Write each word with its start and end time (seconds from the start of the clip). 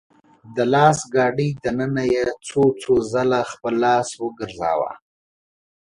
د 0.55 0.57
لاس 0.73 0.99
ګاډي 1.13 1.49
دننه 1.63 2.03
يې 2.13 2.25
څو 2.47 2.61
څو 2.81 2.93
ځله 3.11 3.39
خپل 3.51 3.73
لاس 3.85 4.09
وګرځاوه. 4.23 4.91